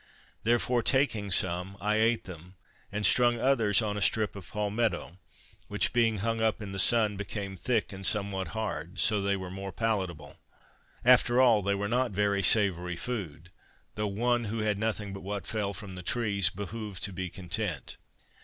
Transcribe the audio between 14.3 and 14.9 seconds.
who had